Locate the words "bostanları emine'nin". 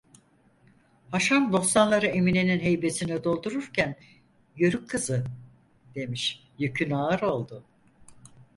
1.53-2.59